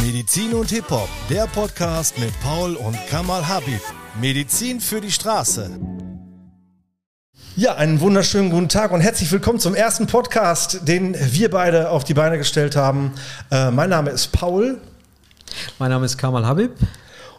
[0.00, 3.80] Medizin und Hip-Hop, der Podcast mit Paul und Kamal Habib.
[4.18, 5.70] Medizin für die Straße.
[7.54, 12.04] Ja, einen wunderschönen guten Tag und herzlich willkommen zum ersten Podcast, den wir beide auf
[12.04, 13.12] die Beine gestellt haben.
[13.50, 14.80] Äh, mein Name ist Paul.
[15.78, 16.72] Mein Name ist Kamal Habib.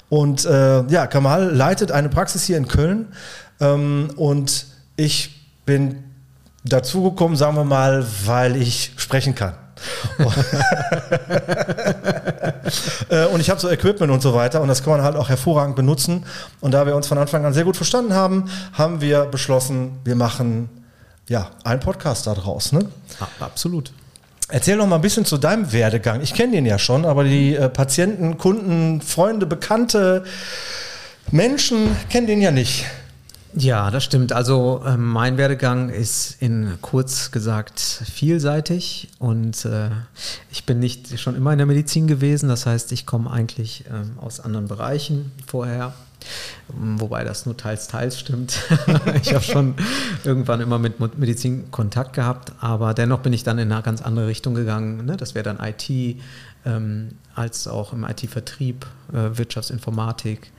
[0.09, 3.07] Und äh, ja, Kamal leitet eine Praxis hier in Köln.
[3.59, 4.67] Ähm, und
[4.97, 6.03] ich bin
[6.63, 9.55] dazugekommen, sagen wir mal, weil ich sprechen kann.
[13.09, 15.27] Äh, und ich habe so Equipment und so weiter und das kann man halt auch
[15.27, 16.25] hervorragend benutzen.
[16.61, 20.15] Und da wir uns von Anfang an sehr gut verstanden haben, haben wir beschlossen, wir
[20.15, 20.69] machen
[21.27, 22.71] ja einen Podcast daraus.
[22.71, 22.87] Ne?
[23.39, 23.91] absolut.
[24.47, 26.21] Erzähl noch mal ein bisschen zu deinem Werdegang.
[26.21, 30.23] Ich kenne den ja schon, aber die äh, Patienten, Kunden, Freunde, Bekannte,
[31.31, 32.85] Menschen kennen den ja nicht.
[33.55, 34.31] Ja, das stimmt.
[34.31, 39.89] Also äh, mein Werdegang ist in kurz gesagt vielseitig und äh,
[40.51, 42.47] ich bin nicht schon immer in der Medizin gewesen.
[42.47, 45.93] Das heißt, ich komme eigentlich äh, aus anderen Bereichen vorher.
[46.67, 48.61] Wobei das nur teils, teils stimmt.
[49.21, 49.75] ich habe schon
[50.23, 54.27] irgendwann immer mit Medizin Kontakt gehabt, aber dennoch bin ich dann in eine ganz andere
[54.27, 55.05] Richtung gegangen.
[55.05, 55.17] Ne?
[55.17, 56.17] Das wäre dann IT,
[56.65, 60.51] ähm, als auch im IT-Vertrieb, äh, Wirtschaftsinformatik,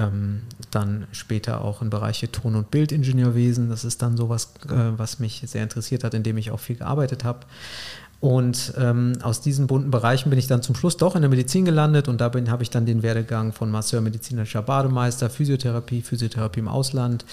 [0.00, 3.68] ähm, dann später auch in Bereiche Ton- und Bildingenieurwesen.
[3.68, 6.76] Das ist dann sowas, äh, was mich sehr interessiert hat, in dem ich auch viel
[6.76, 7.40] gearbeitet habe.
[8.24, 11.66] Und ähm, aus diesen bunten Bereichen bin ich dann zum Schluss doch in der Medizin
[11.66, 16.68] gelandet und da habe ich dann den Werdegang von Masseur, medizinischer Bademeister, Physiotherapie, Physiotherapie im
[16.68, 17.26] Ausland,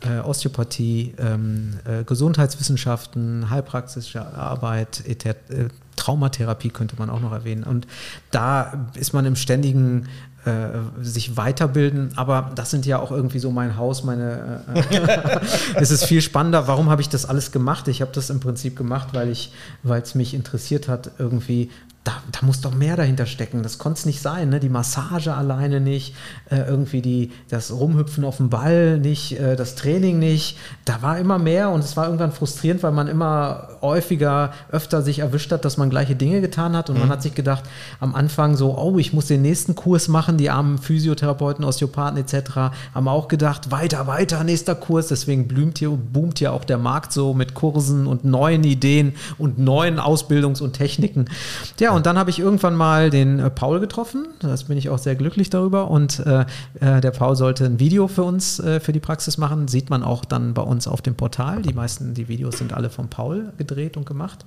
[0.00, 5.68] äh, Osteopathie, ähm, äh, Gesundheitswissenschaften, heilpraxische Arbeit, äh,
[6.00, 7.64] Traumatherapie könnte man auch noch erwähnen.
[7.64, 7.86] Und
[8.30, 10.08] da ist man im ständigen
[10.44, 14.64] äh, sich weiterbilden, aber das sind ja auch irgendwie so mein Haus, meine.
[14.74, 15.40] Äh,
[15.74, 16.66] es ist viel spannender.
[16.66, 17.88] Warum habe ich das alles gemacht?
[17.88, 21.70] Ich habe das im Prinzip gemacht, weil ich, weil es mich interessiert hat, irgendwie
[22.10, 23.62] da, da, muss doch mehr dahinter stecken.
[23.62, 24.48] Das konnte es nicht sein.
[24.48, 24.60] Ne?
[24.60, 26.14] Die Massage alleine nicht,
[26.50, 30.58] äh, irgendwie die, das Rumhüpfen auf dem Ball nicht, äh, das Training nicht.
[30.84, 35.20] Da war immer mehr und es war irgendwann frustrierend, weil man immer häufiger, öfter sich
[35.20, 36.90] erwischt hat, dass man gleiche Dinge getan hat.
[36.90, 37.02] Und mhm.
[37.02, 37.64] man hat sich gedacht,
[38.00, 40.36] am Anfang so, oh, ich muss den nächsten Kurs machen.
[40.36, 42.72] Die armen Physiotherapeuten, Osteopathen etc.
[42.94, 45.08] haben auch gedacht, weiter, weiter, nächster Kurs.
[45.08, 49.58] Deswegen blümt hier, boomt hier auch der Markt so mit Kursen und neuen Ideen und
[49.58, 51.26] neuen Ausbildungs- und Techniken.
[51.78, 54.28] Ja, und dann habe ich irgendwann mal den äh, Paul getroffen.
[54.40, 55.90] Das bin ich auch sehr glücklich darüber.
[55.90, 56.44] Und äh,
[56.80, 59.68] äh, der Paul sollte ein Video für uns, äh, für die Praxis machen.
[59.68, 61.62] Sieht man auch dann bei uns auf dem Portal.
[61.62, 64.44] Die meisten, die Videos sind alle von Paul gedreht und gemacht.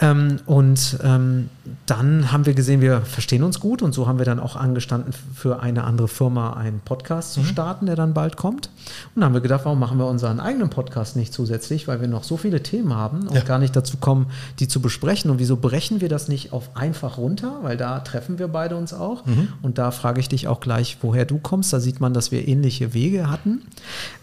[0.00, 1.48] Ähm, und ähm,
[1.86, 5.12] dann haben wir gesehen, wir verstehen uns gut und so haben wir dann auch angestanden,
[5.34, 7.44] für eine andere Firma einen Podcast zu mhm.
[7.44, 8.70] starten, der dann bald kommt.
[9.14, 12.08] Und dann haben wir gedacht, warum machen wir unseren eigenen Podcast nicht zusätzlich, weil wir
[12.08, 13.42] noch so viele Themen haben und ja.
[13.42, 14.26] gar nicht dazu kommen,
[14.58, 15.30] die zu besprechen.
[15.30, 17.60] Und wieso brechen wir das nicht auf einfach runter?
[17.62, 19.24] Weil da treffen wir beide uns auch.
[19.24, 19.48] Mhm.
[19.62, 21.72] Und da frage ich dich auch gleich, woher du kommst.
[21.72, 23.62] Da sieht man, dass wir ähnliche Wege hatten.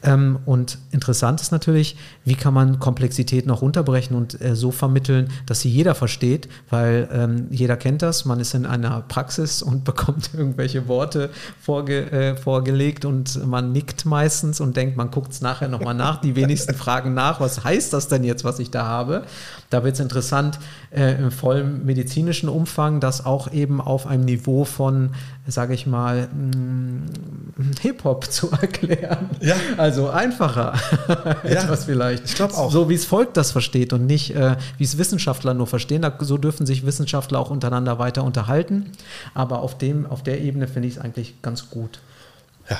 [0.04, 1.96] Ähm, und interessant ist natürlich,
[2.26, 7.08] wie kann man Komplexität noch runterbrechen und äh, so vermitteln, dass sie jeder versteht, weil
[7.12, 8.26] ähm, jeder kennt das.
[8.26, 11.30] Man ist in einer Praxis und bekommt irgendwelche Worte
[11.60, 16.22] vorge äh, vorgelegt und man nickt meistens und denkt, man guckt es nachher nochmal nach.
[16.22, 19.24] Die wenigsten fragen nach, was heißt das denn jetzt, was ich da habe?
[19.70, 20.60] Da wird es interessant,
[20.92, 25.12] äh, im vollen medizinischen Umfang, das auch eben auf einem Niveau von,
[25.48, 27.06] sage ich mal, mm,
[27.82, 29.30] Hip-Hop zu erklären.
[29.40, 29.56] Ja.
[29.78, 30.74] Also einfacher
[31.08, 31.50] ja.
[31.50, 32.26] etwas vielleicht.
[32.26, 32.72] Ich glaube auch.
[32.72, 36.02] So wie es Volk das versteht und nicht, äh, wie es Wissenschaftler nur verstehen.
[36.02, 38.92] Da, so dürfen sich Wissenschaftler auch untereinander weiter unterhalten.
[39.34, 42.00] Aber auf, dem, auf der Ebene finde ich es eigentlich ganz gut.
[42.70, 42.78] Ja,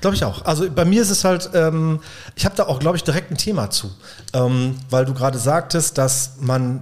[0.00, 0.44] glaube ich auch.
[0.46, 2.00] Also bei mir ist es halt, ähm,
[2.34, 3.92] ich habe da auch, glaube ich, direkt ein Thema zu,
[4.32, 6.80] ähm, weil du gerade sagtest, dass man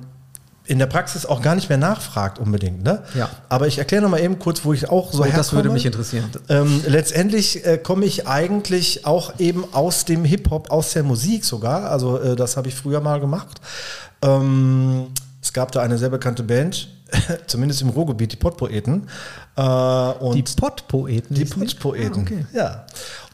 [0.67, 2.83] in der Praxis auch gar nicht mehr nachfragt unbedingt.
[2.83, 3.03] Ne?
[3.15, 3.29] Ja.
[3.49, 5.37] Aber ich erkläre noch mal eben kurz, wo ich auch so oh, herkomme.
[5.39, 6.31] Das würde mich interessieren.
[6.49, 11.91] Ähm, letztendlich äh, komme ich eigentlich auch eben aus dem Hip-Hop, aus der Musik sogar.
[11.91, 13.61] Also äh, das habe ich früher mal gemacht.
[14.23, 15.09] Ähm,
[15.43, 16.89] es gab da eine sehr bekannte Band,
[17.47, 19.09] zumindest im Ruhrgebiet, die Pottpoeten.
[19.57, 21.35] Äh, die Pottpoeten?
[21.35, 22.47] Die Pottpoeten, ah, okay.
[22.53, 22.87] ja.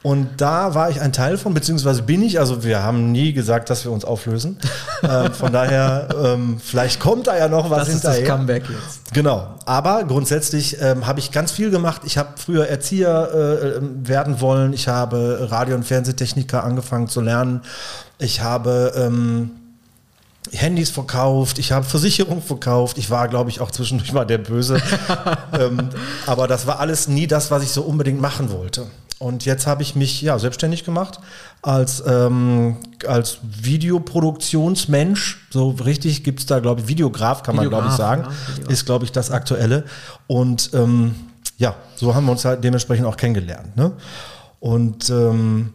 [0.03, 3.71] Und da war ich ein Teil von, beziehungsweise bin ich, also wir haben nie gesagt,
[3.71, 4.57] dass wir uns auflösen.
[5.03, 8.11] äh, von daher, ähm, vielleicht kommt da ja noch was das hinterher.
[8.11, 9.15] Das ist das Comeback jetzt.
[9.15, 9.57] Genau.
[9.65, 12.03] Aber grundsätzlich ähm, habe ich ganz viel gemacht.
[12.05, 14.73] Ich habe früher Erzieher äh, werden wollen.
[14.75, 17.63] Ich habe Radio- und Fernsehtechniker angefangen zu lernen.
[18.19, 18.93] Ich habe...
[18.97, 19.51] Ähm,
[20.53, 24.81] Handys verkauft, ich habe Versicherung verkauft, ich war, glaube ich, auch zwischendurch mal der Böse.
[25.53, 25.91] ähm,
[26.27, 28.87] aber das war alles nie das, was ich so unbedingt machen wollte.
[29.19, 31.21] und jetzt habe ich mich ja selbstständig gemacht
[31.63, 32.77] als, ähm,
[33.07, 35.49] als Videoproduktionsmensch.
[35.51, 38.23] So richtig gibt es da, glaube ich, Videograf kann man, glaube ich, Videograf, sagen.
[38.23, 38.73] ja, Videograf.
[38.73, 39.85] ist, glaube ich, das Aktuelle.
[40.27, 41.15] Und ähm,
[41.59, 43.77] ja, so haben wir uns halt dementsprechend auch kennengelernt.
[43.77, 43.93] Ne?
[44.61, 45.73] Und ähm,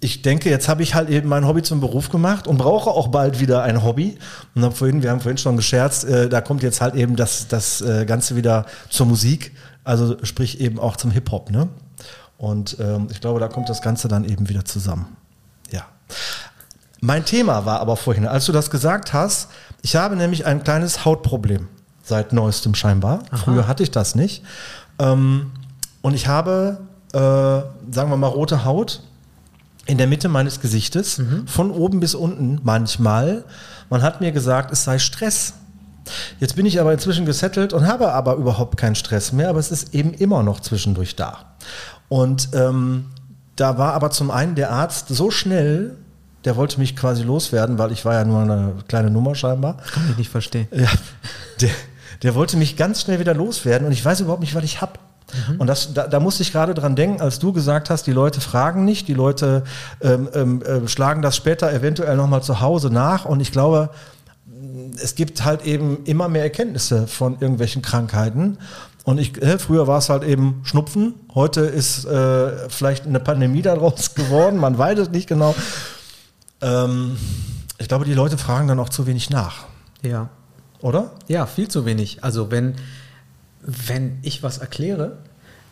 [0.00, 3.08] ich denke, jetzt habe ich halt eben mein Hobby zum Beruf gemacht und brauche auch
[3.08, 4.18] bald wieder ein Hobby.
[4.54, 7.48] Und hab vorhin, wir haben vorhin schon gescherzt, äh, da kommt jetzt halt eben das,
[7.48, 9.54] das äh, Ganze wieder zur Musik,
[9.84, 11.50] also sprich eben auch zum Hip-Hop.
[11.50, 11.68] Ne?
[12.38, 15.16] Und ähm, ich glaube, da kommt das Ganze dann eben wieder zusammen.
[15.70, 15.84] Ja.
[17.00, 19.50] Mein Thema war aber vorhin, als du das gesagt hast,
[19.82, 21.68] ich habe nämlich ein kleines Hautproblem
[22.02, 23.20] seit neuestem scheinbar.
[23.32, 24.42] Früher hatte ich das nicht.
[24.98, 25.52] Ähm,
[26.00, 26.78] und ich habe,
[27.12, 29.02] äh, sagen wir mal, rote Haut
[29.86, 33.44] in der Mitte meines Gesichtes, von oben bis unten manchmal.
[33.88, 35.54] Man hat mir gesagt, es sei Stress.
[36.38, 39.70] Jetzt bin ich aber inzwischen gesettelt und habe aber überhaupt keinen Stress mehr, aber es
[39.70, 41.56] ist eben immer noch zwischendurch da.
[42.08, 43.06] Und ähm,
[43.56, 45.96] da war aber zum einen der Arzt so schnell,
[46.44, 49.76] der wollte mich quasi loswerden, weil ich war ja nur eine kleine Nummer scheinbar.
[49.92, 50.68] Kann ich nicht verstehen.
[50.72, 50.88] Ja,
[51.60, 51.70] der,
[52.22, 54.80] der wollte mich ganz schnell wieder loswerden und ich weiß überhaupt nicht, was ich
[55.48, 55.60] hab.
[55.60, 58.40] Und das, da, da musste ich gerade dran denken, als du gesagt hast, die Leute
[58.40, 59.64] fragen nicht, die Leute
[60.00, 63.24] ähm, ähm, äh, schlagen das später eventuell nochmal zu Hause nach.
[63.24, 63.90] Und ich glaube,
[65.02, 68.58] es gibt halt eben immer mehr Erkenntnisse von irgendwelchen Krankheiten.
[69.04, 73.62] Und ich, äh, früher war es halt eben Schnupfen, heute ist äh, vielleicht eine Pandemie
[73.62, 75.54] daraus geworden, man weiß es nicht genau.
[76.60, 77.16] Ähm,
[77.78, 79.64] ich glaube, die Leute fragen dann auch zu wenig nach,
[80.02, 80.28] Ja.
[80.82, 81.12] oder?
[81.28, 82.22] Ja, viel zu wenig.
[82.22, 82.74] Also wenn,
[83.62, 85.18] wenn ich was erkläre,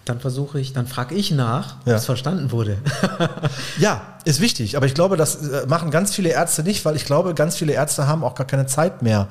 [0.05, 1.93] dann versuche ich, dann frage ich nach, Ja.
[1.95, 2.79] ob es verstanden wurde.
[3.79, 7.05] Ja, ist wichtig, aber ich glaube, das äh, machen ganz viele Ärzte nicht, weil ich
[7.05, 9.29] glaube, ganz viele Ärzte haben auch gar keine Zeit mehr,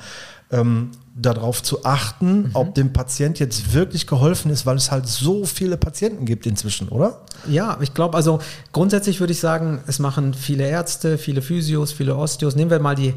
[0.51, 5.45] ähm, darauf zu achten, ob dem Patient jetzt wirklich geholfen ist, weil es halt so
[5.45, 7.21] viele Patienten gibt inzwischen, oder?
[7.47, 8.39] Ja, ich glaube, also
[8.71, 12.55] grundsätzlich würde ich sagen, es machen viele Ärzte, viele Physios, viele Osteos.
[12.55, 13.15] Nehmen wir mal die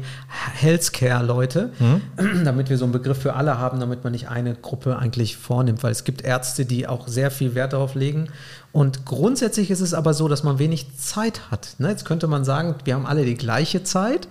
[0.55, 1.71] Healthcare-Leute,
[2.43, 5.83] damit wir so einen Begriff für alle haben, damit man nicht eine Gruppe eigentlich vornimmt,
[5.83, 8.29] weil es gibt Ärzte, die auch sehr viel Wert darauf legen.
[8.71, 11.75] Und grundsätzlich ist es aber so, dass man wenig Zeit hat.
[11.77, 11.89] Ne?
[11.89, 14.27] Jetzt könnte man sagen, wir haben alle die gleiche Zeit.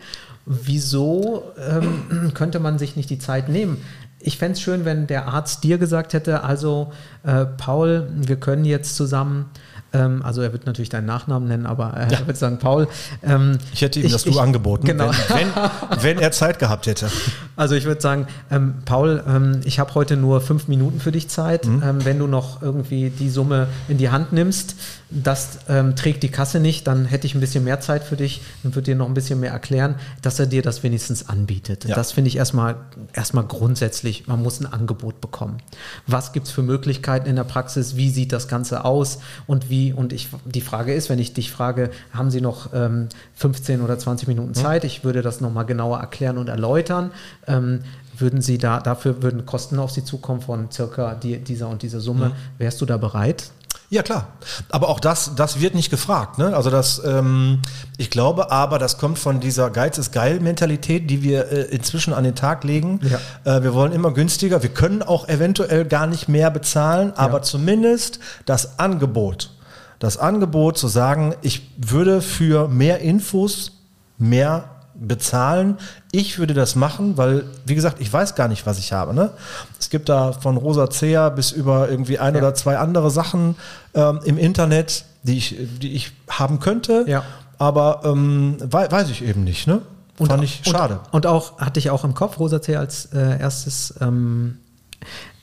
[0.47, 3.79] Wieso ähm, könnte man sich nicht die Zeit nehmen?
[4.23, 6.93] Ich fände es schön, wenn der Arzt dir gesagt hätte, also
[7.23, 9.47] äh, Paul, wir können jetzt zusammen,
[9.95, 12.87] ähm, also er wird natürlich deinen Nachnamen nennen, aber er wird sagen, Paul.
[13.23, 15.11] Ähm, Ich hätte ihm das Du angeboten, Genau.
[15.29, 17.09] wenn, wenn, wenn er Zeit gehabt hätte.
[17.57, 21.29] Also ich würde sagen, ähm, Paul, ähm, ich habe heute nur fünf Minuten für dich
[21.29, 21.65] Zeit.
[21.67, 21.83] Mhm.
[21.83, 24.75] Ähm, wenn du noch irgendwie die Summe in die Hand nimmst,
[25.11, 28.43] das ähm, trägt die Kasse nicht, dann hätte ich ein bisschen mehr Zeit für dich
[28.63, 31.85] und würde dir noch ein bisschen mehr erklären, dass er dir das wenigstens anbietet.
[31.85, 31.97] Ja.
[31.97, 32.77] Das finde ich erstmal,
[33.13, 35.59] erstmal grundsätzlich, man muss ein Angebot bekommen.
[36.07, 37.97] Was gibt es für Möglichkeiten in der Praxis?
[37.97, 39.19] Wie sieht das Ganze aus?
[39.47, 43.09] Und wie, und ich, die Frage ist, wenn ich dich frage, haben Sie noch ähm,
[43.35, 44.85] 15 oder 20 Minuten Zeit?
[44.85, 47.11] Ich würde das nochmal genauer erklären und erläutern.
[47.49, 47.81] Ähm,
[48.17, 52.01] würden Sie da, dafür würden Kosten auf Sie zukommen von circa die, dieser und dieser
[52.01, 52.33] Summe.
[52.59, 53.51] Wärst du da bereit?
[53.93, 54.29] Ja, klar.
[54.69, 56.39] Aber auch das, das wird nicht gefragt.
[56.39, 56.55] Ne?
[56.55, 57.61] Also das, ähm,
[57.99, 62.15] ich glaube aber, das kommt von dieser Geiz ist geil Mentalität, die wir äh, inzwischen
[62.15, 63.01] an den Tag legen.
[63.03, 63.57] Ja.
[63.57, 64.63] Äh, wir wollen immer günstiger.
[64.63, 69.51] Wir können auch eventuell gar nicht mehr bezahlen, aber zumindest das Angebot,
[69.99, 73.73] das Angebot zu sagen, ich würde für mehr Infos
[74.19, 75.79] mehr bezahlen.
[76.13, 79.15] Ich würde das machen, weil, wie gesagt, ich weiß gar nicht, was ich habe.
[79.15, 79.31] Ne?
[79.79, 82.41] Es gibt da von Rosacea bis über irgendwie ein Ja.
[82.41, 83.57] oder zwei andere Sachen
[83.95, 87.23] ähm, im Internet, die ich, die ich haben könnte, Ja.
[87.59, 89.67] aber ähm, wei weiß ich eben nicht.
[89.67, 89.81] Ne?
[90.23, 91.01] Fand ich schade.
[91.13, 93.95] Und, und auch, hatte ich auch im Kopf, Rosacea als äh, erstes.
[94.03, 94.59] Ähm,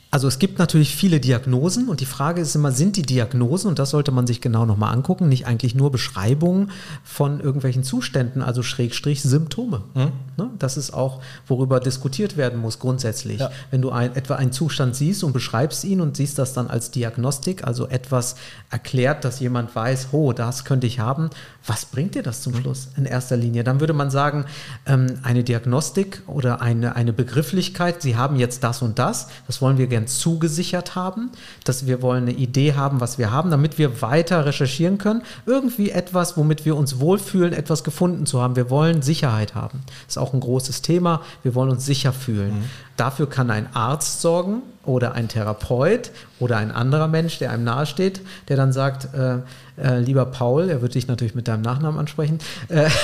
[0.10, 3.78] also es gibt natürlich viele Diagnosen und die Frage ist immer, sind die Diagnosen, und
[3.78, 6.72] das sollte man sich genau nochmal angucken, nicht eigentlich nur Beschreibungen
[7.04, 9.82] von irgendwelchen Zuständen, also Schrägstrich Symptome.
[9.96, 10.12] Hm?
[10.38, 10.50] Ne?
[10.60, 13.40] Das ist auch, worüber diskutiert werden muss grundsätzlich.
[13.40, 13.52] Ja.
[13.70, 16.92] Wenn du ein, etwa einen Zustand siehst und beschreibst ihn und siehst das dann als
[16.92, 18.36] Diagnostik, also etwas
[18.70, 21.30] erklärt, dass jemand weiß, oh, das könnte ich haben,
[21.66, 23.66] was bringt dir das zum Schluss in erster Linie?
[23.66, 24.46] Dann würde man sagen,
[24.86, 29.78] ähm, eine Diagnostik oder eine, eine Begrifflichkeit, Sie haben jetzt das und das, das wollen
[29.78, 31.32] wir gern zugesichert haben,
[31.64, 35.24] dass wir wollen eine Idee haben, was wir haben, damit wir weiter recherchieren können.
[35.46, 38.56] Irgendwie etwas, womit wir uns wohlfühlen, etwas gefunden zu haben.
[38.56, 39.82] Wir wollen Sicherheit haben.
[40.06, 41.22] Das ist auch ein großes Thema.
[41.42, 42.70] Wir wollen uns sicher fühlen.
[42.98, 48.22] Dafür kann ein Arzt sorgen oder ein Therapeut oder ein anderer Mensch, der einem nahesteht,
[48.50, 49.38] der dann sagt, äh,
[49.82, 52.40] äh, lieber Paul, er wird dich natürlich mit deinem Nachnamen ansprechen.
[52.70, 52.90] Äh,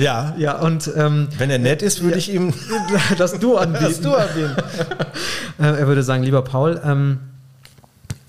[0.00, 2.54] Ja, ja, und ähm, wenn er nett ist, würde ich ihm
[3.18, 3.84] das Du anbieten.
[3.84, 4.56] das Du erwähnen.
[5.58, 7.18] Äh, er würde sagen, lieber Paul, ähm,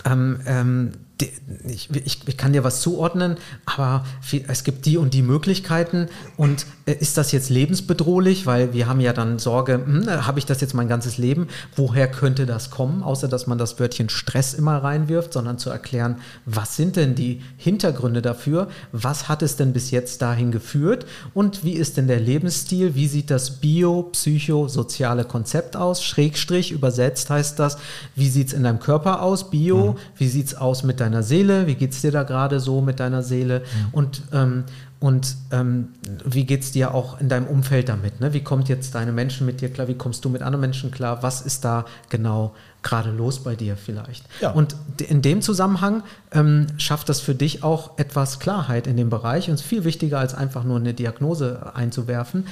[0.03, 0.91] ähm, ähm,
[1.21, 4.05] ich, ich, ich, kann dir was zuordnen, aber
[4.47, 6.07] es gibt die und die Möglichkeiten.
[6.37, 8.45] Und äh, ist das jetzt lebensbedrohlich?
[8.45, 11.47] Weil wir haben ja dann Sorge, hm, äh, habe ich das jetzt mein ganzes Leben?
[11.75, 13.03] Woher könnte das kommen?
[13.03, 17.41] Außer dass man das Wörtchen Stress immer reinwirft, sondern zu erklären, was sind denn die
[17.57, 18.67] Hintergründe dafür?
[18.91, 21.05] Was hat es denn bis jetzt dahin geführt?
[21.33, 22.95] Und wie ist denn der Lebensstil?
[22.95, 26.03] Wie sieht das bio-psychosoziale Konzept aus?
[26.03, 27.77] Schrägstrich übersetzt heißt das,
[28.15, 29.49] wie sieht es in deinem Körper aus?
[29.49, 29.97] Bio, mhm.
[30.17, 31.67] wie sieht es aus mit deiner Seele?
[31.67, 33.59] Wie geht es dir da gerade so mit deiner Seele?
[33.59, 33.87] Mhm.
[33.91, 34.63] Und, ähm,
[34.99, 35.89] und ähm,
[36.25, 38.19] wie geht es dir auch in deinem Umfeld damit?
[38.19, 38.33] Ne?
[38.33, 39.87] Wie kommt jetzt deine Menschen mit dir klar?
[39.87, 41.23] Wie kommst du mit anderen Menschen klar?
[41.23, 42.53] Was ist da genau
[42.83, 44.25] gerade los bei dir vielleicht?
[44.41, 44.51] Ja.
[44.51, 44.75] Und
[45.07, 49.55] in dem Zusammenhang ähm, schafft das für dich auch etwas Klarheit in dem Bereich und
[49.55, 52.45] ist viel wichtiger, als einfach nur eine Diagnose einzuwerfen.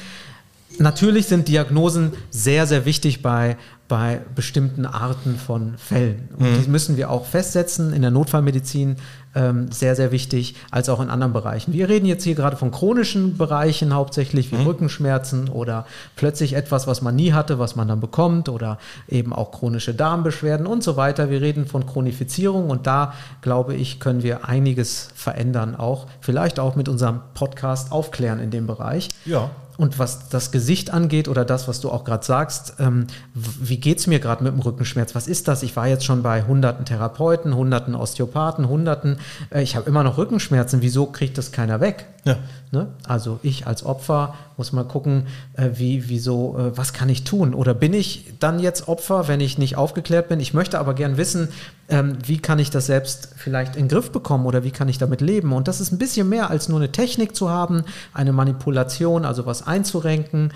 [0.77, 3.57] Natürlich sind Diagnosen sehr, sehr wichtig bei,
[3.87, 6.29] bei bestimmten Arten von Fällen.
[6.37, 6.63] Und mhm.
[6.63, 8.97] die müssen wir auch festsetzen in der Notfallmedizin,
[9.35, 11.73] ähm, sehr, sehr wichtig, als auch in anderen Bereichen.
[11.73, 14.67] Wir reden jetzt hier gerade von chronischen Bereichen hauptsächlich, wie mhm.
[14.67, 15.85] Rückenschmerzen oder
[16.15, 20.65] plötzlich etwas, was man nie hatte, was man dann bekommt oder eben auch chronische Darmbeschwerden
[20.65, 21.29] und so weiter.
[21.29, 26.75] Wir reden von Chronifizierung und da, glaube ich, können wir einiges verändern, auch vielleicht auch
[26.75, 29.09] mit unserem Podcast aufklären in dem Bereich.
[29.25, 29.49] Ja.
[29.79, 33.99] Und was das Gesicht angeht oder das, was du auch gerade sagst, ähm, wie geht
[33.99, 35.15] es mir gerade mit dem Rückenschmerz?
[35.15, 35.63] Was ist das?
[35.63, 39.19] Ich war jetzt schon bei hunderten Therapeuten, hunderten Osteopathen, hunderten.
[39.49, 40.81] Äh, ich habe immer noch Rückenschmerzen.
[40.81, 42.07] Wieso kriegt das keiner weg?
[42.25, 42.37] Ja.
[42.71, 42.87] Ne?
[43.05, 45.23] Also ich als Opfer muss mal gucken,
[45.53, 47.53] äh, wie, wieso, äh, was kann ich tun?
[47.53, 50.39] Oder bin ich dann jetzt Opfer, wenn ich nicht aufgeklärt bin?
[50.39, 51.49] Ich möchte aber gern wissen,
[51.87, 54.97] ähm, wie kann ich das selbst vielleicht in den Griff bekommen oder wie kann ich
[54.97, 55.53] damit leben?
[55.53, 57.83] Und das ist ein bisschen mehr als nur eine Technik zu haben,
[58.13, 60.51] eine Manipulation, also was einzurenken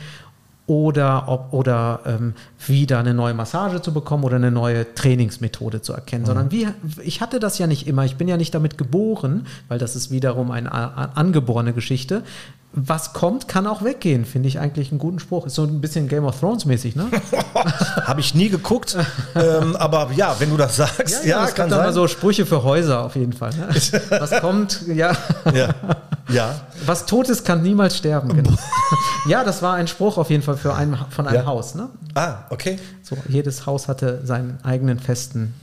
[0.66, 2.34] oder, ob, oder ähm,
[2.66, 6.28] wieder eine neue Massage zu bekommen oder eine neue Trainingsmethode zu erkennen, mhm.
[6.28, 6.68] sondern wie,
[7.04, 10.12] ich hatte das ja nicht immer, ich bin ja nicht damit geboren, weil das ist
[10.12, 12.24] wiederum eine angeborene Geschichte
[12.74, 15.46] was kommt, kann auch weggehen, finde ich eigentlich einen guten Spruch.
[15.46, 17.06] Ist so ein bisschen Game of Thrones mäßig, ne?
[18.04, 18.98] Habe ich nie geguckt,
[19.36, 21.94] ähm, aber ja, wenn du das sagst, ja, ja, ja es kann gibt sein.
[21.94, 23.52] so Sprüche für Häuser auf jeden Fall.
[23.52, 23.70] Ne?
[24.10, 25.16] Was kommt, ja.
[25.54, 25.70] ja.
[26.30, 26.62] Ja.
[26.86, 28.36] Was tot ist, kann niemals sterben.
[28.36, 28.58] Genau.
[29.28, 31.46] ja, das war ein Spruch auf jeden Fall für ein, von einem ja.
[31.46, 31.90] Haus, ne?
[32.16, 32.80] Ah, okay.
[33.02, 35.54] So, jedes Haus hatte seinen eigenen festen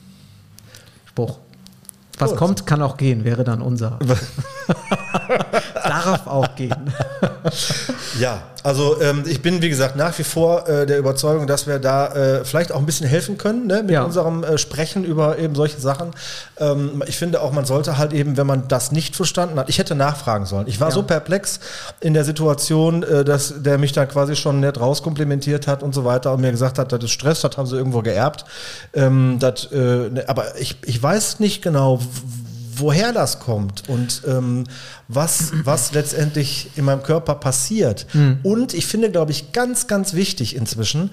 [1.07, 1.39] Spruch.
[2.19, 2.39] Was Gut.
[2.39, 3.99] kommt, kann auch gehen, wäre dann unser.
[5.75, 6.93] Darf auch gehen.
[8.19, 11.79] ja, also ähm, ich bin, wie gesagt, nach wie vor äh, der Überzeugung, dass wir
[11.79, 14.03] da äh, vielleicht auch ein bisschen helfen können ne, mit ja.
[14.03, 16.11] unserem äh, Sprechen über eben solche Sachen.
[16.59, 19.79] Ähm, ich finde auch, man sollte halt eben, wenn man das nicht verstanden hat, ich
[19.79, 20.67] hätte nachfragen sollen.
[20.67, 20.95] Ich war ja.
[20.95, 21.61] so perplex
[22.01, 26.05] in der Situation, äh, dass der mich da quasi schon nett rauskomplimentiert hat und so
[26.05, 28.45] weiter und mir gesagt hat, das ist Stress, das haben sie irgendwo geerbt.
[28.93, 29.77] Ähm, das, äh,
[30.11, 32.01] ne, aber ich, ich weiß nicht genau,
[32.81, 34.65] woher das kommt und ähm,
[35.09, 38.07] was, was letztendlich in meinem Körper passiert.
[38.13, 38.41] Mhm.
[38.43, 41.11] Und ich finde, glaube ich, ganz, ganz wichtig inzwischen,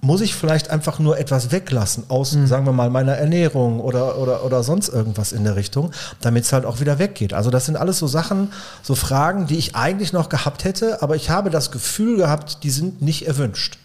[0.00, 2.46] muss ich vielleicht einfach nur etwas weglassen aus, mhm.
[2.46, 6.52] sagen wir mal, meiner Ernährung oder, oder, oder sonst irgendwas in der Richtung, damit es
[6.52, 7.34] halt auch wieder weggeht.
[7.34, 11.16] Also das sind alles so Sachen, so Fragen, die ich eigentlich noch gehabt hätte, aber
[11.16, 13.78] ich habe das Gefühl gehabt, die sind nicht erwünscht.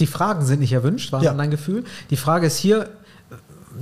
[0.00, 1.32] Die Fragen sind nicht erwünscht, war ja.
[1.32, 1.84] mein Gefühl.
[2.10, 2.88] Die Frage ist hier,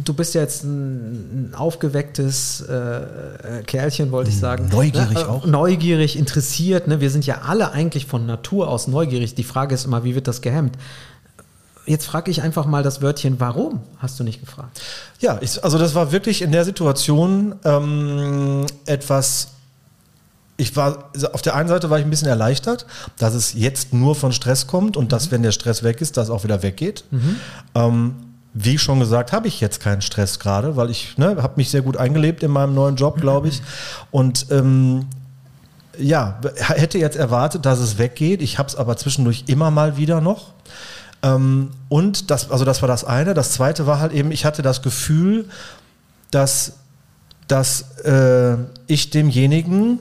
[0.04, 4.68] du bist ja jetzt ein, ein aufgewecktes äh, Kerlchen, wollte ich sagen.
[4.70, 5.28] Neugierig ne?
[5.28, 5.46] auch.
[5.46, 6.88] Neugierig, interessiert.
[6.88, 7.00] Ne?
[7.00, 9.34] Wir sind ja alle eigentlich von Natur aus neugierig.
[9.34, 10.76] Die Frage ist immer, wie wird das gehemmt?
[11.86, 14.80] Jetzt frage ich einfach mal das Wörtchen, warum hast du nicht gefragt?
[15.20, 19.48] Ja, ich, also das war wirklich in der Situation ähm, etwas
[20.58, 22.86] ich war, auf der einen Seite war ich ein bisschen erleichtert,
[23.18, 25.32] dass es jetzt nur von Stress kommt und dass, mhm.
[25.32, 27.04] wenn der Stress weg ist, das auch wieder weggeht.
[27.10, 27.36] Mhm.
[27.74, 28.14] Ähm,
[28.58, 31.82] wie schon gesagt, habe ich jetzt keinen Stress gerade, weil ich ne, habe mich sehr
[31.82, 33.60] gut eingelebt in meinem neuen Job, glaube ich.
[34.10, 35.06] Und ähm,
[35.98, 38.40] ja, hätte jetzt erwartet, dass es weggeht.
[38.40, 40.54] Ich habe es aber zwischendurch immer mal wieder noch.
[41.22, 43.34] Ähm, und das, also das war das eine.
[43.34, 45.50] Das zweite war halt eben, ich hatte das Gefühl,
[46.30, 46.78] dass,
[47.48, 49.98] dass äh, ich demjenigen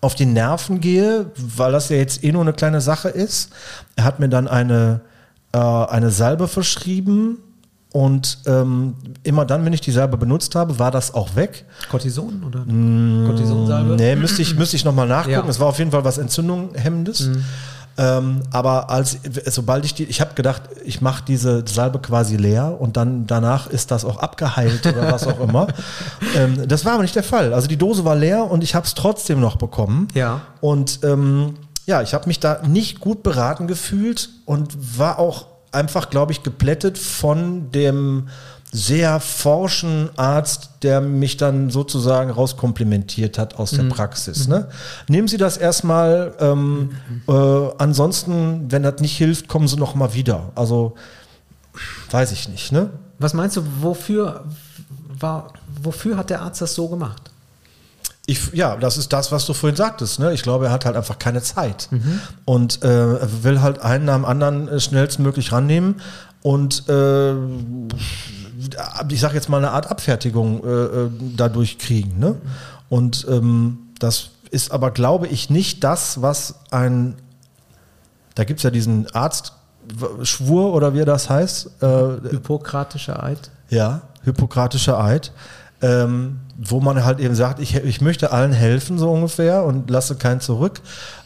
[0.00, 3.50] auf die Nerven gehe, weil das ja jetzt eh nur eine kleine Sache ist.
[3.94, 5.00] Er hat mir dann eine,
[5.52, 7.38] äh, eine Salbe verschrieben,
[7.90, 11.64] und ähm, immer dann, wenn ich die Salbe benutzt habe, war das auch weg.
[11.90, 13.96] Cortison oder mmh, Cortisonsalbe?
[13.96, 15.44] Nee, müsste ich, müsste ich nochmal nachgucken.
[15.44, 15.48] Ja.
[15.48, 17.28] Es war auf jeden Fall was Entzündungshemmendes.
[17.28, 17.44] Mhm.
[17.96, 22.76] Ähm, aber als, sobald ich die, ich habe gedacht, ich mache diese Salbe quasi leer
[22.78, 25.66] und dann danach ist das auch abgeheilt oder was auch immer.
[26.36, 27.54] Ähm, das war aber nicht der Fall.
[27.54, 30.08] Also die Dose war leer und ich habe es trotzdem noch bekommen.
[30.14, 30.42] Ja.
[30.60, 31.54] Und ähm,
[31.86, 36.42] ja, ich habe mich da nicht gut beraten gefühlt und war auch einfach, glaube ich,
[36.42, 38.28] geplättet von dem
[38.70, 44.46] sehr forschen Arzt, der mich dann sozusagen rauskomplimentiert hat aus der Praxis.
[44.46, 44.68] Ne?
[45.08, 46.34] Nehmen Sie das erstmal.
[46.38, 46.90] Ähm,
[47.26, 47.32] äh,
[47.78, 50.52] ansonsten, wenn das nicht hilft, kommen Sie noch mal wieder.
[50.54, 50.96] Also
[52.10, 52.72] weiß ich nicht.
[52.72, 52.90] Ne?
[53.18, 54.44] Was meinst du, wofür,
[55.18, 57.30] war, wofür hat der Arzt das so gemacht?
[58.30, 60.20] Ich, ja, das ist das, was du vorhin sagtest.
[60.20, 60.34] Ne?
[60.34, 61.88] Ich glaube, er hat halt einfach keine Zeit
[62.44, 66.02] und äh, will halt einen nach dem anderen äh, schnellstmöglich rannehmen
[66.42, 67.32] und äh,
[69.08, 72.18] ich sage jetzt mal eine Art Abfertigung äh, äh, dadurch kriegen.
[72.18, 72.34] Ne?
[72.90, 77.14] Und ähm, das ist aber, glaube ich, nicht das, was ein,
[78.34, 83.50] da gibt es ja diesen Arztschwur oder wie das heißt, äh, Hippokratischer Eid?
[83.70, 85.32] ja, hippokratischer Eid,
[85.80, 90.16] ähm, wo man halt eben sagt, ich, ich möchte allen helfen, so ungefähr, und lasse
[90.16, 90.80] keinen zurück.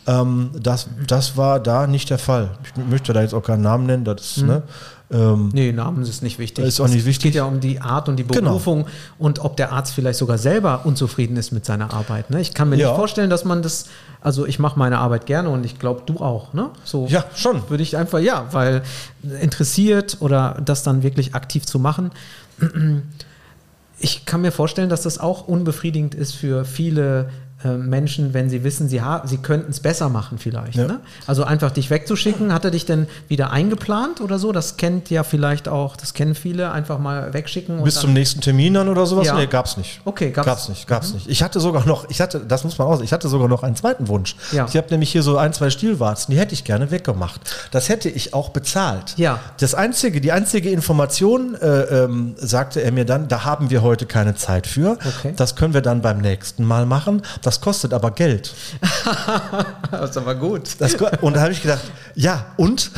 [0.06, 2.50] Ähm, das, das war da nicht der Fall.
[2.64, 4.62] Ich möchte da jetzt auch keinen Namen nennen, das ist, ne?
[5.10, 6.64] Ähm, Nee, Namen ist nicht wichtig.
[6.64, 7.24] Ist auch nicht Es wichtig.
[7.24, 8.50] geht ja um die Art und die Genau.
[8.50, 8.86] Berufung
[9.18, 12.30] und ob der Arzt vielleicht sogar selber unzufrieden ist mit seiner Arbeit.
[12.30, 12.40] Ne?
[12.40, 12.88] Ich kann mir Ja.
[12.88, 13.86] nicht vorstellen, dass man das,
[14.22, 16.54] also ich mache meine Arbeit gerne und ich glaube, du auch.
[16.54, 16.70] Ne?
[16.84, 17.62] So Ja, schon.
[17.68, 18.82] Würde ich einfach, ja, weil
[19.40, 22.10] interessiert oder das dann wirklich aktiv zu machen.
[24.04, 27.30] Ich kann mir vorstellen, dass das auch unbefriedigend ist für viele
[27.70, 30.76] Menschen, wenn sie wissen, sie, sie könnten es besser machen vielleicht.
[30.76, 30.86] Ja.
[30.86, 31.00] Ne?
[31.26, 34.52] Also einfach dich wegzuschicken, hat er dich denn wieder eingeplant oder so?
[34.52, 37.82] Das kennt ja vielleicht auch, das kennen viele, einfach mal wegschicken.
[37.84, 39.26] bis zum nächsten Termin dann oder sowas?
[39.26, 39.34] Ja.
[39.34, 40.00] Nee, gab's nicht.
[40.04, 41.28] Okay, gab's- gab's nicht, gab's nicht.
[41.28, 43.76] Ich hatte sogar noch, ich hatte, das muss man sagen, ich hatte sogar noch einen
[43.76, 44.36] zweiten Wunsch.
[44.52, 44.66] Ja.
[44.68, 47.40] Ich habe nämlich hier so ein, zwei Stielwarzen, die hätte ich gerne weggemacht.
[47.70, 49.14] Das hätte ich auch bezahlt.
[49.16, 49.38] Ja.
[49.60, 51.66] Das einzige, die einzige Information, äh,
[52.04, 54.92] ähm, sagte er mir dann, da haben wir heute keine Zeit für.
[55.18, 55.34] Okay.
[55.36, 57.22] Das können wir dann beim nächsten Mal machen.
[57.42, 58.54] Das kostet aber Geld.
[59.90, 60.70] Das ist aber gut.
[60.78, 61.82] Das, und da habe ich gedacht,
[62.14, 62.90] ja, und?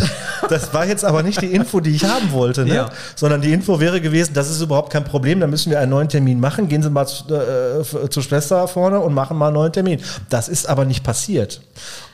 [0.48, 2.74] Das war jetzt aber nicht die Info, die ich haben wollte, ne?
[2.74, 2.90] Ja.
[3.16, 6.08] sondern die Info wäre gewesen, das ist überhaupt kein Problem, da müssen wir einen neuen
[6.08, 6.68] Termin machen.
[6.68, 10.00] Gehen Sie mal zu, äh, zur Schwester vorne und machen mal einen neuen Termin.
[10.28, 11.60] Das ist aber nicht passiert.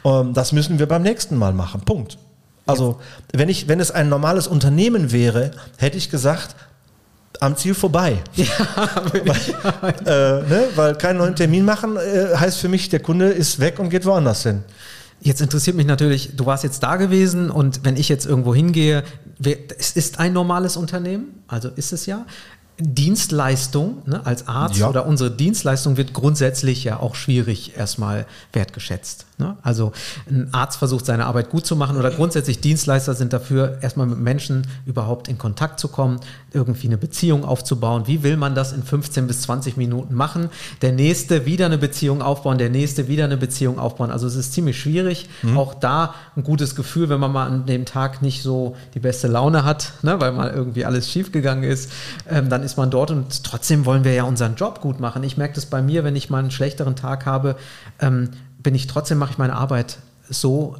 [0.05, 1.83] Ähm, das müssen wir beim nächsten Mal machen.
[1.83, 2.17] Punkt.
[2.67, 3.01] Also,
[3.33, 6.55] wenn, ich, wenn es ein normales Unternehmen wäre, hätte ich gesagt,
[7.41, 8.19] am Ziel vorbei.
[8.37, 10.69] weil, äh, ne?
[10.77, 14.05] weil keinen neuen Termin machen äh, heißt für mich, der Kunde ist weg und geht
[14.05, 14.63] woanders hin.
[15.23, 19.05] Jetzt interessiert mich natürlich, du warst jetzt da gewesen und wenn ich jetzt irgendwo hingehe,
[19.79, 22.25] es ist ein normales Unternehmen, also ist es ja.
[22.81, 24.89] Dienstleistung ne, als Arzt Ja.
[24.89, 29.27] oder unsere Dienstleistung wird grundsätzlich ja auch schwierig erstmal wertgeschätzt.
[29.39, 29.57] Ne?
[29.63, 29.93] Also
[30.29, 34.19] ein Arzt versucht seine Arbeit gut zu machen oder grundsätzlich Dienstleister sind dafür, erstmal mit
[34.19, 36.21] Menschen überhaupt in Kontakt zu kommen,
[36.53, 38.07] irgendwie eine Beziehung aufzubauen.
[38.07, 40.51] Wie will man das in 15 bis 20 Minuten machen?
[40.83, 44.11] Der nächste wieder eine Beziehung aufbauen, der nächste wieder eine Beziehung aufbauen.
[44.11, 45.29] Also es ist ziemlich schwierig.
[45.57, 49.29] Auch da ein gutes Gefühl, wenn man mal an dem Tag nicht so die beste
[49.29, 51.91] Laune hat, ne, weil mal irgendwie alles schiefgegangen ist,
[52.29, 55.23] ähm, dann ist man dort und trotzdem wollen wir ja unseren Job gut machen.
[55.23, 57.57] Ich merke das bei mir, wenn ich mal einen schlechteren Tag habe,
[58.01, 60.77] ähm, bin ich trotzdem mache ich meine Arbeit so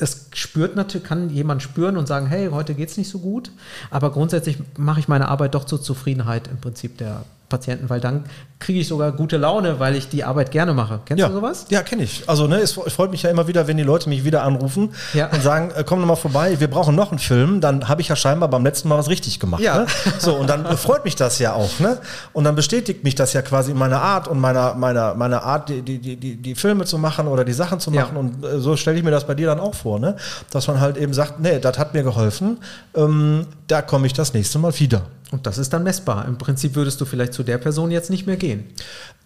[0.00, 3.52] das spürt natürlich, kann jemand spüren und sagen, hey, heute geht es nicht so gut.
[3.90, 8.24] Aber grundsätzlich mache ich meine Arbeit doch zur Zufriedenheit im Prinzip der Patienten, weil dann
[8.58, 11.00] kriege ich sogar gute Laune, weil ich die Arbeit gerne mache.
[11.04, 11.28] Kennst ja.
[11.28, 11.66] du sowas?
[11.68, 12.22] Ja, kenne ich.
[12.26, 15.28] Also ne, es freut mich ja immer wieder, wenn die Leute mich wieder anrufen Ja.
[15.30, 17.60] und sagen, äh, komm noch mal vorbei, wir brauchen noch einen Film.
[17.60, 19.60] Dann habe ich ja scheinbar beim letzten Mal was richtig gemacht.
[19.60, 19.80] Ja.
[19.80, 19.86] Ne?
[20.18, 21.78] So, und dann äh, freut mich das ja auch.
[21.80, 21.98] Ne?
[22.32, 25.68] Und dann bestätigt mich das ja quasi in meiner Art und meiner, meiner, meiner Art,
[25.68, 28.02] die, die, die, die, Filme zu machen oder die Sachen zu Ja.
[28.02, 28.16] machen.
[28.16, 29.98] Und äh, so stelle ich mir das bei dir dann auch vor.
[29.98, 30.16] Ne?
[30.50, 32.58] Dass man halt eben sagt, nee, das hat mir geholfen,
[32.94, 35.02] ähm, da komme ich das nächste Mal wieder.
[35.32, 36.26] Und das ist dann messbar.
[36.26, 38.64] Im Prinzip würdest du vielleicht zu der Person jetzt nicht mehr gehen.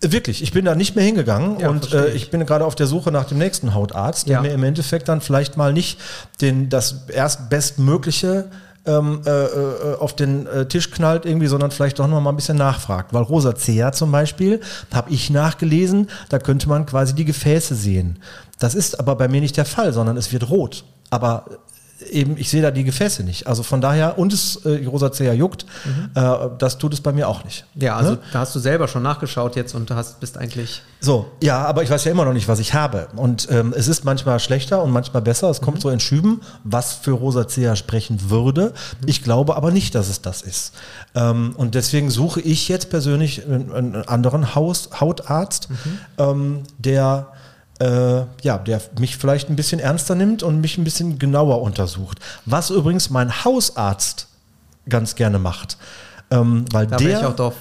[0.02, 2.30] Äh, Wirklich, ich bin da nicht mehr hingegangen Ja, und äh, ich.
[2.30, 4.42] bin gerade auf der Suche nach dem nächsten Hautarzt, der Ja.
[4.42, 5.98] mir im Endeffekt dann vielleicht mal nicht
[6.42, 8.50] den, das erstbestmögliche
[8.86, 12.36] ähm, äh, äh, auf den äh, Tisch knallt irgendwie, sondern vielleicht doch noch mal ein
[12.36, 13.14] bisschen nachfragt.
[13.14, 14.60] Weil Rosacea zum Beispiel,
[14.92, 18.18] habe ich nachgelesen, da könnte man quasi die Gefäße sehen.
[18.58, 20.84] Das ist aber bei mir nicht der Fall, sondern es wird rot.
[21.08, 21.46] Aber
[22.10, 23.46] eben, ich sehe da die Gefäße nicht.
[23.46, 25.64] Also von daher, und es, äh, Rosacea juckt,
[26.14, 26.20] äh,
[26.58, 27.64] das tut es bei mir auch nicht.
[27.74, 28.18] Ja, also Ne?
[28.32, 30.82] da hast du selber schon nachgeschaut jetzt und du hast, bist eigentlich.
[31.00, 33.08] So, ja, aber ich weiß ja immer noch nicht, was ich habe.
[33.16, 35.50] Und ähm, es ist manchmal schlechter und manchmal besser.
[35.50, 38.72] Es kommt so in Schüben, was für Rosacea sprechen würde.
[39.06, 40.72] Ich glaube aber nicht, dass es das ist.
[41.14, 45.68] Ähm, und deswegen suche ich jetzt persönlich einen, einen anderen Haus, Hautarzt,
[46.18, 47.28] ähm, der
[48.42, 52.18] ja, der mich vielleicht ein bisschen ernster nimmt und mich ein bisschen genauer untersucht.
[52.46, 54.28] Was übrigens mein Hausarzt
[54.88, 55.76] ganz gerne macht.
[56.30, 57.54] Ähm, weil Da der, wäre ich auch drauf.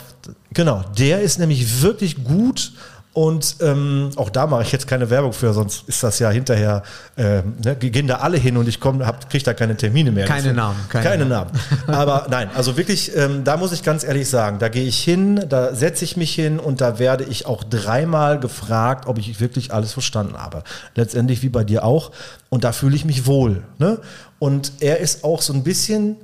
[0.53, 2.73] Genau, der ist nämlich wirklich gut
[3.13, 6.81] Und ähm, auch da mache ich jetzt keine Werbung für, sonst ist das ja hinterher,
[7.15, 10.25] äh, ne, gehen da alle hin und ich kriege da keine Termine mehr.
[10.25, 10.79] Keine Deswegen, Namen.
[10.89, 11.51] Keine, keine Namen.
[11.85, 15.45] Aber nein, also wirklich, ähm, da muss ich ganz ehrlich sagen, da gehe ich hin,
[15.47, 19.71] da setze ich mich hin und da werde ich auch dreimal gefragt, ob ich wirklich
[19.71, 20.63] alles verstanden habe.
[20.95, 22.11] Letztendlich wie bei dir auch.
[22.49, 23.61] Und da fühle ich mich wohl.
[23.77, 23.99] Ne?
[24.39, 26.17] Und er ist auch so ein bisschen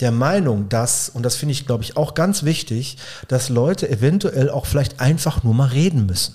[0.00, 4.50] der Meinung, dass, und das finde ich, glaube ich, auch ganz wichtig, dass Leute eventuell
[4.50, 6.34] auch vielleicht einfach nur mal reden müssen.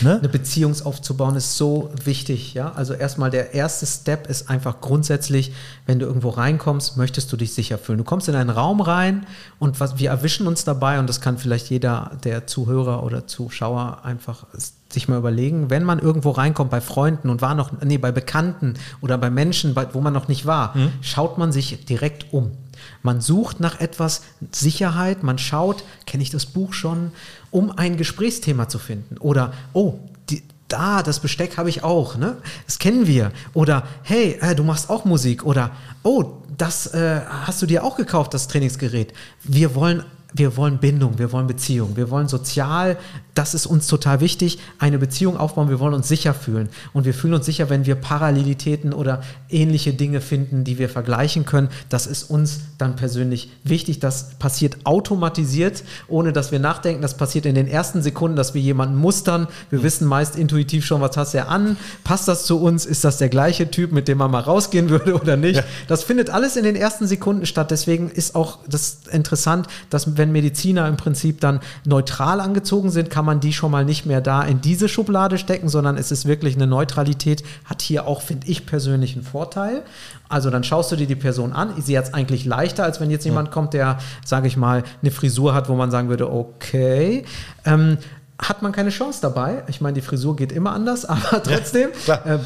[0.00, 0.18] Ne?
[0.18, 2.72] Eine Beziehung aufzubauen ist so wichtig, ja.
[2.72, 5.52] Also erstmal der erste Step ist einfach grundsätzlich,
[5.86, 7.98] wenn du irgendwo reinkommst, möchtest du dich sicher fühlen.
[7.98, 9.26] Du kommst in einen Raum rein
[9.58, 14.04] und was, wir erwischen uns dabei, und das kann vielleicht jeder der Zuhörer oder Zuschauer
[14.04, 14.46] einfach
[14.92, 18.74] sich mal überlegen, wenn man irgendwo reinkommt bei Freunden und war noch, nee, bei Bekannten
[19.00, 20.92] oder bei Menschen, wo man noch nicht war, mhm.
[21.00, 22.52] schaut man sich direkt um.
[23.02, 27.12] Man sucht nach etwas Sicherheit, man schaut, kenne ich das Buch schon,
[27.50, 29.18] um ein Gesprächsthema zu finden.
[29.18, 29.98] Oder, oh,
[30.30, 32.36] die, da, das Besteck habe ich auch, ne?
[32.66, 33.32] Das kennen wir.
[33.54, 35.44] Oder, hey, äh, du machst auch Musik.
[35.44, 35.70] Oder,
[36.02, 39.12] oh, das äh, hast du dir auch gekauft, das Trainingsgerät.
[39.44, 42.98] Wir wollen wir wollen Bindung, wir wollen Beziehung, wir wollen sozial,
[43.34, 46.68] das ist uns total wichtig, eine Beziehung aufbauen, wir wollen uns sicher fühlen.
[46.92, 51.46] Und wir fühlen uns sicher, wenn wir Parallelitäten oder ähnliche Dinge finden, die wir vergleichen
[51.46, 51.68] können.
[51.88, 54.00] Das ist uns dann persönlich wichtig.
[54.00, 57.00] Das passiert automatisiert, ohne dass wir nachdenken.
[57.00, 59.46] Das passiert in den ersten Sekunden, dass wir jemanden mustern.
[59.70, 61.76] Wir wissen meist intuitiv schon, was hast er an?
[62.04, 62.84] Passt das zu uns?
[62.84, 65.56] Ist das der gleiche Typ, mit dem man mal rausgehen würde oder nicht?
[65.56, 65.64] Ja.
[65.86, 67.70] Das findet alles in den ersten Sekunden statt.
[67.70, 73.24] Deswegen ist auch das interessant, dass wenn Mediziner im Prinzip dann neutral angezogen sind, kann
[73.24, 76.56] man die schon mal nicht mehr da in diese Schublade stecken, sondern es ist wirklich
[76.56, 79.82] eine Neutralität, hat hier auch, finde ich persönlich, einen Vorteil.
[80.28, 81.72] Also dann schaust du dir die Person an.
[81.80, 85.10] Sie hat es eigentlich leichter, als wenn jetzt jemand kommt, der, sage ich mal, eine
[85.10, 87.24] Frisur hat, wo man sagen würde, okay.
[87.64, 87.98] Ähm,
[88.40, 89.64] hat man keine Chance dabei.
[89.66, 92.38] Ich meine, die Frisur geht immer anders, aber trotzdem, ja, äh,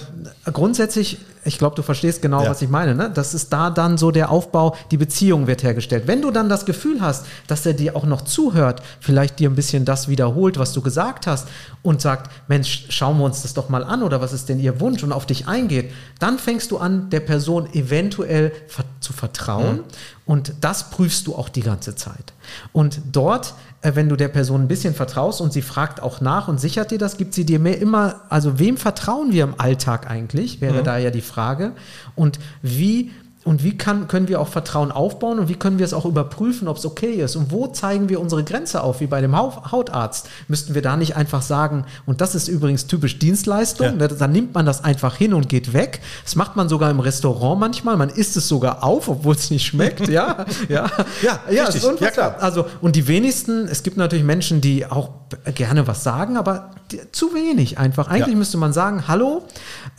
[0.50, 2.50] grundsätzlich, ich glaube, du verstehst genau, ja.
[2.50, 2.94] was ich meine.
[2.94, 3.10] Ne?
[3.12, 6.04] Das ist da dann so der Aufbau, die Beziehung wird hergestellt.
[6.06, 9.54] Wenn du dann das Gefühl hast, dass er dir auch noch zuhört, vielleicht dir ein
[9.54, 11.48] bisschen das wiederholt, was du gesagt hast
[11.82, 14.80] und sagt, Mensch, schauen wir uns das doch mal an oder was ist denn ihr
[14.80, 18.52] Wunsch und auf dich eingeht, dann fängst du an, der Person eventuell
[19.00, 19.84] zu vertrauen mhm.
[20.26, 22.32] und das prüfst du auch die ganze Zeit.
[22.72, 26.58] Und dort wenn du der Person ein bisschen vertraust und sie fragt auch nach und
[26.58, 30.60] sichert dir das, gibt sie dir mehr immer, also wem vertrauen wir im Alltag eigentlich,
[30.60, 30.84] wäre mhm.
[30.84, 31.72] da ja die Frage.
[32.14, 33.10] Und wie
[33.44, 36.68] und wie kann, können wir auch Vertrauen aufbauen und wie können wir es auch überprüfen,
[36.68, 37.34] ob es okay ist?
[37.34, 40.28] Und wo zeigen wir unsere Grenze auf, wie bei dem Hautarzt?
[40.46, 43.92] Müssten wir da nicht einfach sagen, und das ist übrigens typisch Dienstleistung, ja.
[43.92, 46.00] Ne, dann nimmt man das einfach hin und geht weg.
[46.24, 49.66] Das macht man sogar im Restaurant manchmal, man isst es sogar auf, obwohl es nicht
[49.66, 50.46] schmeckt, ja.
[50.68, 50.90] Ja,
[51.22, 52.36] ja, ja, ist ja klar.
[52.38, 55.10] Also, und die wenigsten, es gibt natürlich Menschen, die auch
[55.54, 56.70] gerne was sagen, aber
[57.10, 58.08] zu wenig einfach.
[58.08, 58.38] Eigentlich ja.
[58.38, 59.42] müsste man sagen, hallo,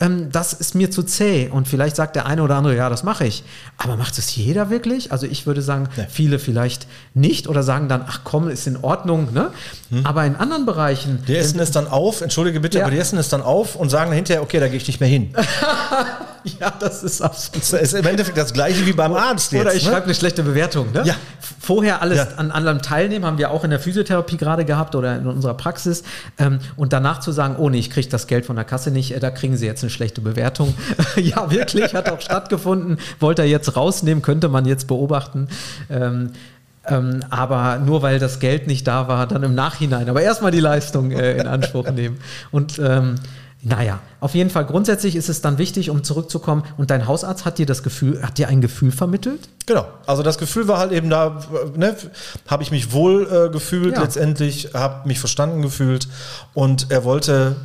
[0.00, 1.48] ähm, das ist mir zu zäh.
[1.48, 3.44] Und vielleicht sagt der eine oder andere, ja, das mache ich.
[3.76, 5.12] Aber macht es jeder wirklich?
[5.12, 6.04] Also ich würde sagen, ja.
[6.08, 9.32] viele vielleicht nicht oder sagen dann, ach komm, ist in Ordnung.
[9.32, 9.50] Ne?
[9.90, 10.04] Hm.
[10.04, 11.22] Aber in anderen Bereichen.
[11.28, 12.84] Die essen es dann auf, entschuldige bitte, ja.
[12.84, 15.08] aber die essen es dann auf und sagen hinterher, okay, da gehe ich nicht mehr
[15.08, 15.32] hin.
[16.60, 17.62] ja, das ist absolut.
[17.62, 19.62] Das ist im Endeffekt das gleiche wie beim Arzt jetzt.
[19.62, 19.90] Oder ich ne?
[19.90, 20.92] schreibe eine schlechte Bewertung.
[20.92, 21.02] Ne?
[21.04, 21.14] Ja.
[21.60, 22.28] Vorher alles ja.
[22.36, 26.02] an anderem teilnehmen, haben wir auch in der Physiotherapie gerade gehabt oder in unserer Praxis.
[26.38, 29.12] Ähm, und danach zu sagen, oh nee, ich kriege das Geld von der Kasse nicht,
[29.12, 30.74] äh, da kriegen Sie jetzt eine schlechte Bewertung.
[31.16, 32.98] ja, wirklich, hat auch stattgefunden.
[33.20, 35.48] Wollte er jetzt rausnehmen, könnte man jetzt beobachten.
[35.90, 36.30] Ähm,
[36.86, 40.08] ähm, aber nur weil das Geld nicht da war, dann im Nachhinein.
[40.08, 42.18] Aber erstmal die Leistung äh, in Anspruch nehmen.
[42.50, 43.16] Und ähm,
[43.66, 46.64] naja, auf jeden Fall grundsätzlich ist es dann wichtig, um zurückzukommen.
[46.76, 49.48] Und dein Hausarzt hat dir das Gefühl, hat dir ein Gefühl vermittelt?
[49.64, 49.86] Genau.
[50.04, 51.40] Also das Gefühl war halt eben da,
[51.74, 51.96] ne,
[52.46, 54.02] habe ich mich wohl äh, gefühlt ja.
[54.02, 56.08] letztendlich, habe mich verstanden gefühlt
[56.52, 57.56] und er wollte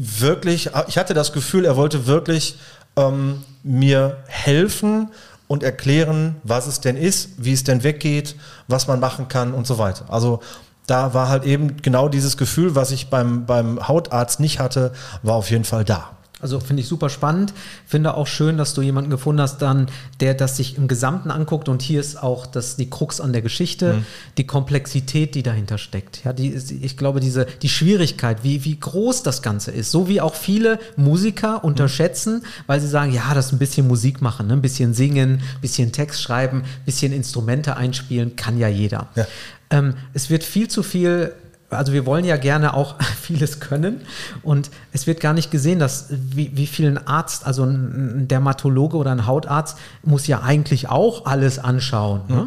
[0.00, 2.58] wirklich, ich hatte das Gefühl, er wollte wirklich
[2.96, 5.10] ähm, mir helfen
[5.46, 8.36] und erklären, was es denn ist, wie es denn weggeht,
[8.68, 10.04] was man machen kann und so weiter.
[10.08, 10.40] Also
[10.86, 15.34] da war halt eben genau dieses Gefühl, was ich beim, beim Hautarzt nicht hatte, war
[15.36, 16.10] auf jeden Fall da.
[16.40, 17.52] Also finde ich super spannend.
[17.86, 19.88] Finde auch schön, dass du jemanden gefunden hast, dann,
[20.20, 21.68] der das sich im Gesamten anguckt.
[21.68, 24.06] Und hier ist auch das, die Krux an der Geschichte, mhm.
[24.38, 26.24] die Komplexität, die dahinter steckt.
[26.24, 29.90] Ja, die, ich glaube, diese, die Schwierigkeit, wie, wie groß das Ganze ist.
[29.90, 32.44] So wie auch viele Musiker unterschätzen, mhm.
[32.66, 34.54] weil sie sagen, ja, das ist ein bisschen Musik machen, ne?
[34.54, 39.08] ein bisschen singen, ein bisschen Text schreiben, ein bisschen Instrumente einspielen, kann ja jeder.
[39.14, 39.26] Ja.
[39.70, 41.32] Ähm, es wird viel zu viel
[41.70, 44.02] also wir wollen ja gerne auch vieles können
[44.42, 48.96] und es wird gar nicht gesehen, dass wie, wie viel ein Arzt, also ein Dermatologe
[48.96, 52.22] oder ein Hautarzt muss ja eigentlich auch alles anschauen.
[52.28, 52.46] Ne?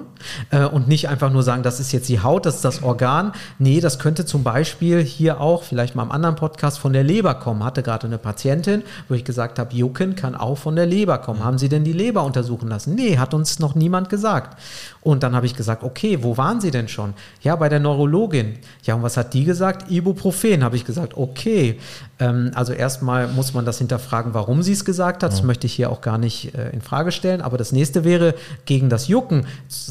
[0.52, 3.34] Äh, und nicht einfach nur sagen, das ist jetzt die Haut, das ist das Organ.
[3.60, 7.36] Nee, das könnte zum Beispiel hier auch, vielleicht mal im anderen Podcast, von der Leber
[7.36, 7.64] kommen.
[7.64, 11.44] Hatte gerade eine Patientin, wo ich gesagt habe, Jucken kann auch von der Leber kommen.
[11.44, 12.96] Haben Sie denn die Leber untersuchen lassen?
[12.96, 14.60] Nee, hat uns noch niemand gesagt.
[15.02, 17.14] Und dann habe ich gesagt, okay, wo waren Sie denn schon?
[17.42, 18.58] Ja, bei der Neurologin.
[18.84, 19.91] Ja, und was hat die gesagt?
[19.91, 21.15] Ibuprofen, habe ich gesagt.
[21.15, 21.80] Okay,
[22.19, 25.32] ähm, also erstmal muss man das hinterfragen, warum sie es gesagt hat.
[25.32, 25.45] Das ja.
[25.45, 27.41] möchte ich hier auch gar nicht äh, in Frage stellen.
[27.41, 29.45] Aber das nächste wäre gegen das Jucken.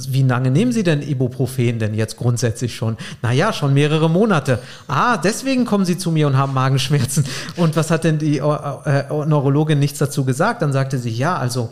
[0.09, 2.97] Wie lange nehmen Sie denn Ibuprofen denn jetzt grundsätzlich schon?
[3.23, 4.61] Naja, schon mehrere Monate.
[4.89, 7.25] Ah, deswegen kommen Sie zu mir und haben Magenschmerzen.
[7.57, 10.63] Und was hat denn die äh, äh, Neurologin nichts dazu gesagt?
[10.63, 11.71] Dann sagte sie, ja, also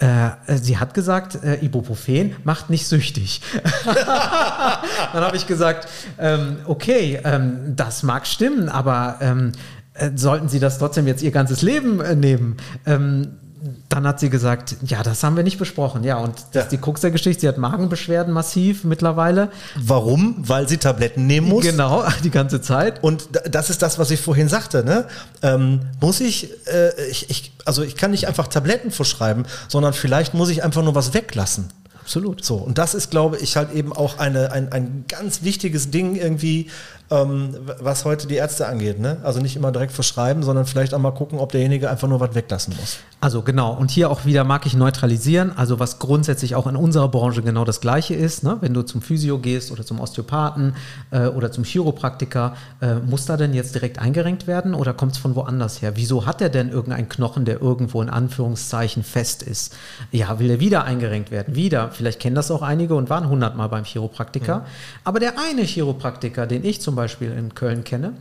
[0.00, 3.42] äh, sie hat gesagt, äh, Ibuprofen macht nicht süchtig.
[3.84, 9.52] Dann habe ich gesagt, ähm, okay, ähm, das mag stimmen, aber ähm,
[9.94, 12.56] äh, sollten Sie das trotzdem jetzt Ihr ganzes Leben äh, nehmen?
[12.86, 13.39] Ähm,
[13.88, 16.04] dann hat sie gesagt, ja, das haben wir nicht besprochen.
[16.04, 17.42] Ja, und das ist die Krux der Geschichte.
[17.42, 19.50] Sie hat Magenbeschwerden massiv mittlerweile.
[19.76, 20.36] Warum?
[20.38, 21.64] Weil sie Tabletten nehmen muss.
[21.64, 23.02] Genau, die ganze Zeit.
[23.02, 24.84] Und das ist das, was ich vorhin sagte.
[24.84, 25.06] Ne?
[25.42, 30.34] Ähm, muss ich, äh, ich, ich, also ich kann nicht einfach Tabletten verschreiben, sondern vielleicht
[30.34, 31.68] muss ich einfach nur was weglassen.
[32.00, 32.44] Absolut.
[32.44, 36.16] So, und das ist, glaube ich, halt eben auch eine, ein, ein ganz wichtiges Ding
[36.16, 36.68] irgendwie,
[37.10, 39.00] ähm, was heute die Ärzte angeht.
[39.00, 39.18] Ne?
[39.22, 42.34] Also nicht immer direkt verschreiben, sondern vielleicht auch mal gucken, ob derjenige einfach nur was
[42.34, 42.98] weglassen muss.
[43.20, 47.08] Also genau, und hier auch wieder mag ich neutralisieren, also was grundsätzlich auch in unserer
[47.08, 48.44] Branche genau das gleiche ist.
[48.44, 48.58] Ne?
[48.60, 50.74] Wenn du zum Physio gehst oder zum Osteopathen
[51.10, 55.18] äh, oder zum Chiropraktiker, äh, muss da denn jetzt direkt eingerenkt werden oder kommt es
[55.18, 55.96] von woanders her?
[55.96, 59.74] Wieso hat er denn irgendeinen Knochen, der irgendwo in Anführungszeichen fest ist?
[60.12, 61.56] Ja, will er wieder eingerenkt werden?
[61.56, 61.90] Wieder.
[61.90, 64.60] Vielleicht kennen das auch einige und waren hundertmal beim Chiropraktiker.
[64.60, 64.64] Mhm.
[65.04, 68.14] Aber der eine Chiropraktiker, den ich zum Beispiel Beispiel in Köln kenne,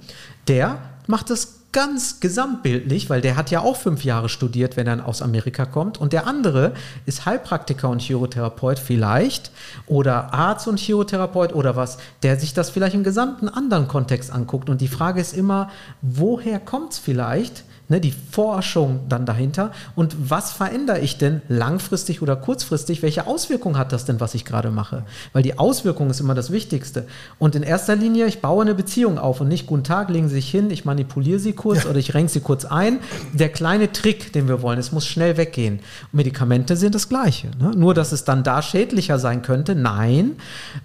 [0.47, 5.07] der macht das ganz gesamtbildlich, weil der hat ja auch fünf Jahre studiert, wenn er
[5.07, 5.99] aus Amerika kommt.
[5.99, 6.73] Und der andere
[7.05, 9.51] ist Heilpraktiker und Chirotherapeut vielleicht
[9.85, 14.69] oder Arzt und Chirotherapeut oder was, der sich das vielleicht im gesamten anderen Kontext anguckt.
[14.69, 15.69] Und die Frage ist immer,
[16.01, 17.63] woher kommt es vielleicht?
[17.89, 23.02] Ne, die Forschung dann dahinter und was verändere ich denn langfristig oder kurzfristig?
[23.02, 25.04] Welche Auswirkungen hat das denn, was ich gerade mache?
[25.34, 27.08] Weil die Auswirkung ist immer das Wichtigste.
[27.39, 30.36] Und in erster Linie, ich baue eine Beziehung auf und nicht, guten Tag, legen Sie
[30.36, 31.89] sich hin, ich manipuliere Sie kurz ja.
[31.89, 32.99] oder ich renke Sie kurz ein.
[33.34, 35.80] Der kleine Trick, den wir wollen, es muss schnell weggehen.
[36.12, 37.49] Medikamente sind das Gleiche.
[37.60, 37.71] Ne?
[37.75, 39.73] Nur, dass es dann da schädlicher sein könnte.
[39.73, 40.34] Nein,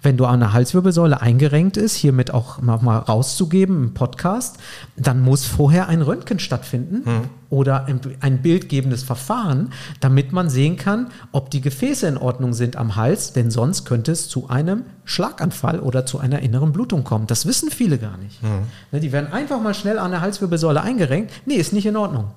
[0.01, 4.57] wenn du an der Halswirbelsäule eingerenkt ist, hiermit auch mal rauszugeben im Podcast,
[4.95, 7.29] dann muss vorher ein Röntgen stattfinden finden hm.
[7.49, 7.87] oder
[8.21, 13.33] ein bildgebendes Verfahren, damit man sehen kann, ob die Gefäße in Ordnung sind am Hals,
[13.33, 17.27] denn sonst könnte es zu einem Schlaganfall oder zu einer inneren Blutung kommen.
[17.27, 18.41] Das wissen viele gar nicht.
[18.41, 18.99] Hm.
[18.99, 21.31] Die werden einfach mal schnell an der Halswirbelsäule eingerenkt.
[21.45, 22.31] Nee, ist nicht in Ordnung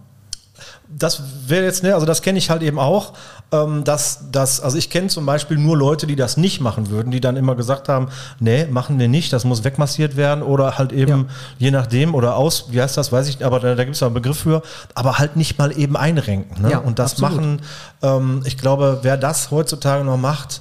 [0.89, 3.13] das wäre jetzt, ne, also das kenne ich halt eben auch,
[3.53, 7.11] ähm, dass das, also ich kenne zum Beispiel nur Leute, die das nicht machen würden,
[7.11, 8.09] die dann immer gesagt haben,
[8.41, 11.27] nee, machen wir nicht, das muss wegmassiert werden oder halt eben, ja.
[11.59, 14.01] je nachdem, oder aus, wie heißt das, weiß ich nicht, aber da, da gibt es
[14.01, 14.63] ja einen Begriff für,
[14.95, 16.63] aber halt nicht mal eben einrenken.
[16.63, 16.71] Ne?
[16.73, 17.35] Ja, und das absolut.
[17.35, 17.63] machen,
[18.03, 20.61] ähm, ich glaube, wer das heutzutage noch macht,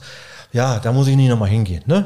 [0.52, 1.84] ja, da muss ich nicht nochmal hingehen.
[1.86, 2.06] Ne?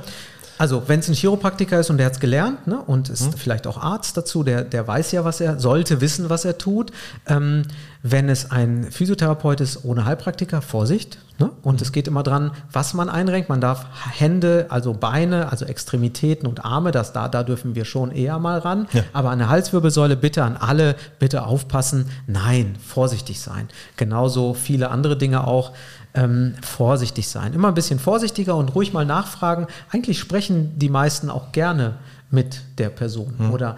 [0.62, 3.34] Also, wenn es ein Chiropraktiker ist und der hat es gelernt ne, und ist hm.
[3.34, 6.91] vielleicht auch Arzt dazu, der, der weiß ja, was er sollte wissen, was er tut.
[7.26, 7.63] Ähm,
[8.04, 11.17] wenn es ein Physiotherapeut ist ohne Heilpraktiker, Vorsicht.
[11.39, 11.50] Ne?
[11.63, 11.82] Und mhm.
[11.82, 13.50] es geht immer dran, was man einrenkt.
[13.50, 18.12] Man darf Hände, also Beine, also Extremitäten und Arme, das, da, da dürfen wir schon
[18.12, 18.88] eher mal ran.
[18.93, 19.04] Ja.
[19.13, 22.10] Aber an der Halswirbelsäule bitte an alle, bitte aufpassen.
[22.28, 23.67] Nein, vorsichtig sein.
[23.97, 25.71] Genauso viele andere Dinge auch
[26.13, 27.54] ähm, vorsichtig sein.
[27.54, 29.67] Immer ein bisschen vorsichtiger und ruhig mal nachfragen.
[29.91, 31.95] Eigentlich sprechen die meisten auch gerne
[32.30, 33.34] mit der Person.
[33.38, 33.52] Mhm.
[33.52, 33.78] Oder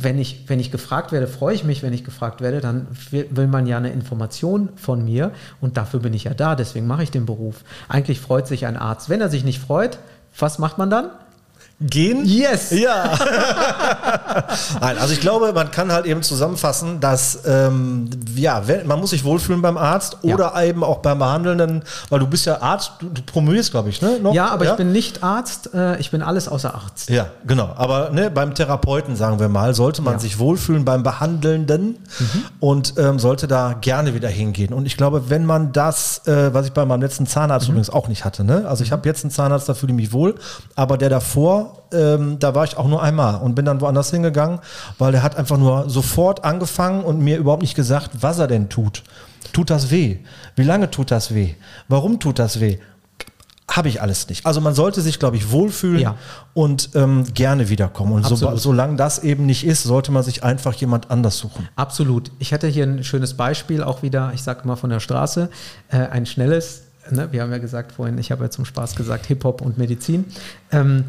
[0.00, 3.28] wenn ich, wenn ich gefragt werde, freue ich mich, wenn ich gefragt werde, dann will,
[3.30, 7.04] will, man ja eine Information von mir und dafür bin ich ja da, deswegen mache
[7.04, 7.62] ich den Beruf.
[7.88, 9.08] Eigentlich freut sich ein Arzt.
[9.08, 9.98] Wenn er sich nicht freut,
[10.36, 11.10] was macht man dann?
[11.80, 12.24] Gehen?
[12.24, 12.70] Yes!
[12.70, 13.14] Ja.
[14.80, 19.24] Nein, also ich glaube, man kann halt eben zusammenfassen, dass ähm, ja, man muss sich
[19.24, 20.64] wohlfühlen beim Arzt oder ja.
[20.64, 24.18] eben auch beim Behandelnden, weil du bist ja Arzt, du, du promovierst, glaube ich, ne?
[24.20, 24.34] Noch?
[24.34, 24.70] Ja, aber ja?
[24.72, 27.10] ich bin nicht Arzt, äh, ich bin alles außer Arzt.
[27.10, 27.72] Ja, genau.
[27.76, 30.18] Aber ne, beim Therapeuten, sagen wir mal, sollte man ja.
[30.20, 32.44] sich wohlfühlen beim Behandelnden mhm.
[32.60, 34.72] und ähm, sollte da gerne wieder hingehen.
[34.72, 37.74] Und ich glaube, wenn man das, äh, was ich bei meinem letzten Zahnarzt mhm.
[37.74, 38.66] übrigens auch nicht hatte, ne?
[38.68, 40.36] Also ich habe jetzt einen Zahnarzt, da fühle ich mich wohl,
[40.76, 44.60] aber der davor ähm, da war ich auch nur einmal und bin dann woanders hingegangen,
[44.98, 48.68] weil der hat einfach nur sofort angefangen und mir überhaupt nicht gesagt, was er denn
[48.68, 49.02] tut.
[49.52, 50.18] Tut das weh?
[50.56, 51.54] Wie lange tut das weh?
[51.88, 52.78] Warum tut das weh?
[53.70, 54.44] Habe ich alles nicht.
[54.44, 56.16] Also man sollte sich, glaube ich, wohlfühlen ja.
[56.52, 58.12] und ähm, gerne wiederkommen.
[58.12, 61.68] Und so, solange das eben nicht ist, sollte man sich einfach jemand anders suchen.
[61.74, 62.30] Absolut.
[62.38, 65.48] Ich hätte hier ein schönes Beispiel auch wieder, ich sage mal von der Straße,
[65.88, 69.26] äh, ein schnelles ne, wir haben ja gesagt vorhin, ich habe ja zum Spaß gesagt,
[69.26, 70.26] Hip-Hop und Medizin.
[70.70, 71.04] Ähm,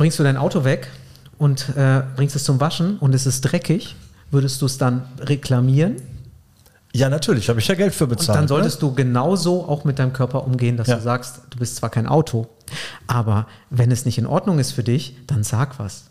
[0.00, 0.88] bringst du dein Auto weg
[1.36, 3.96] und äh, bringst es zum Waschen und es ist dreckig,
[4.30, 5.96] würdest du es dann reklamieren?
[6.94, 8.38] Ja, natürlich, habe ich ja Geld für Und bezahlt.
[8.38, 8.88] dann solltest ne?
[8.88, 10.96] du genauso auch mit deinem Körper umgehen, dass Ja.
[10.96, 12.46] du sagst, du bist zwar kein Auto,
[13.08, 16.04] aber wenn es nicht in Ordnung ist für dich, dann sag was.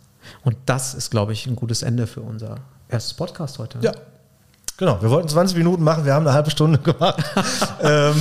[0.43, 2.57] Und das ist, glaube ich, ein gutes Ende für unser
[2.89, 3.79] erstes Podcast heute.
[3.79, 3.85] ne?
[3.85, 3.91] Ja,
[4.77, 5.01] genau.
[5.01, 7.23] Wir wollten 20 Minuten machen, wir haben eine halbe Stunde gemacht.
[7.81, 8.13] ähm,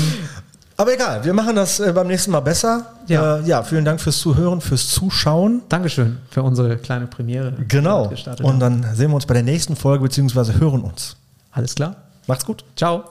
[0.79, 2.87] aber egal, wir machen das äh, beim nächsten Mal besser.
[3.09, 3.39] Ja.
[3.39, 5.63] Äh, ja, vielen Dank fürs Zuhören, fürs Zuschauen.
[5.69, 7.53] Dankeschön für unsere kleine Premiere.
[7.67, 8.13] Genau.
[8.43, 11.17] Und dann sehen wir uns bei der nächsten Folge, beziehungsweise hören uns.
[11.51, 11.97] Alles klar?
[12.29, 12.65] Macht's gut.
[12.77, 13.05] Ciao.